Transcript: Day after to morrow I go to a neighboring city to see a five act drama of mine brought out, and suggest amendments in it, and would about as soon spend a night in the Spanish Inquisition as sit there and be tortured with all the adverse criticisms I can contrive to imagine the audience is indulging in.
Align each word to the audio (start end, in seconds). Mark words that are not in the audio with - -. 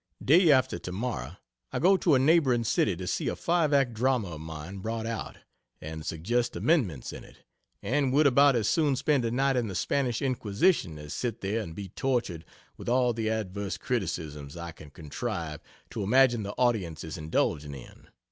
Day 0.25 0.51
after 0.51 0.79
to 0.79 0.91
morrow 0.91 1.37
I 1.71 1.77
go 1.77 1.95
to 1.95 2.15
a 2.15 2.17
neighboring 2.17 2.63
city 2.63 2.95
to 2.95 3.05
see 3.05 3.27
a 3.27 3.35
five 3.35 3.71
act 3.71 3.93
drama 3.93 4.29
of 4.29 4.41
mine 4.41 4.79
brought 4.79 5.05
out, 5.05 5.37
and 5.79 6.03
suggest 6.03 6.55
amendments 6.55 7.13
in 7.13 7.23
it, 7.23 7.43
and 7.83 8.11
would 8.11 8.25
about 8.25 8.55
as 8.55 8.67
soon 8.67 8.95
spend 8.95 9.25
a 9.25 9.29
night 9.29 9.55
in 9.57 9.67
the 9.67 9.75
Spanish 9.75 10.19
Inquisition 10.19 10.97
as 10.97 11.13
sit 11.13 11.41
there 11.41 11.61
and 11.61 11.75
be 11.75 11.89
tortured 11.89 12.45
with 12.77 12.89
all 12.89 13.13
the 13.13 13.29
adverse 13.29 13.77
criticisms 13.77 14.57
I 14.57 14.71
can 14.71 14.89
contrive 14.89 15.61
to 15.91 16.01
imagine 16.01 16.41
the 16.41 16.53
audience 16.53 17.03
is 17.03 17.15
indulging 17.15 17.75
in. 17.75 18.07